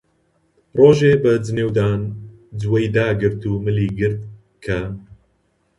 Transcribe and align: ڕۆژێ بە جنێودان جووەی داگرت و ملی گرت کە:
ڕۆژێ 0.79 1.11
بە 1.23 1.31
جنێودان 1.45 2.01
جووەی 2.59 2.87
داگرت 2.95 3.41
و 3.47 3.53
ملی 3.65 3.89
گرت 3.99 4.21
کە: 4.63 4.79